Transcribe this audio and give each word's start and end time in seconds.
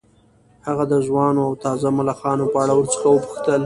هغه 0.67 0.83
د 0.91 0.93
ځوانو 1.07 1.41
او 1.47 1.53
تازه 1.63 1.89
ملخانو 1.97 2.45
په 2.53 2.57
اړه 2.63 2.73
ورڅخه 2.75 3.07
وپوښتل 3.09 3.59